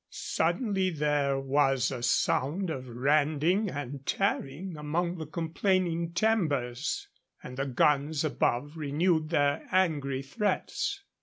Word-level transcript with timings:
Suddenly 0.09 0.89
there 0.89 1.39
was 1.39 1.91
a 1.91 2.01
sound 2.01 2.71
of 2.71 2.87
rending 2.89 3.69
and 3.69 4.03
tearing 4.03 4.75
among 4.75 5.19
the 5.19 5.27
complaining 5.27 6.11
timbers, 6.13 7.07
and 7.43 7.55
the 7.55 7.67
guns 7.67 8.23
above 8.25 8.77
renewed 8.77 9.29
their 9.29 9.67
angry 9.71 10.23
threats. 10.23 11.03